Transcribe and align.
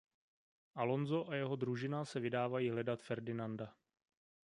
Alonso 0.83 1.27
a 1.29 1.35
jeho 1.35 1.55
družina 1.55 2.05
se 2.05 2.19
vydávají 2.19 2.69
hledat 2.69 3.01
Ferdinanda. 3.01 3.73